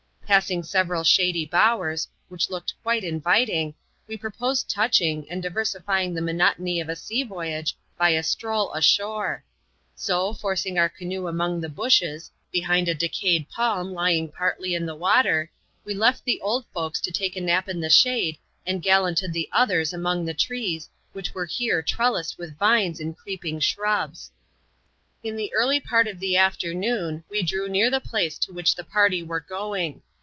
[0.33, 3.75] Passing several shady bowers, which looked quite inviting,
[4.07, 9.43] we proposed touching, and diversifying the monotony of a sea voyage by a stroll ashore.
[9.93, 14.95] So, forcing our canoe among the bushes, behind a decayed palm, l3dng partly in the
[14.95, 15.51] water,
[15.83, 19.49] we left the old folks to take a nap in the shade, and gallanted the
[19.51, 24.31] others among the trees, which were here trellised with vines and creeping shrubs.
[25.23, 28.85] In the early part of the afternoon, we drew near the place to which the
[28.85, 30.01] party were going.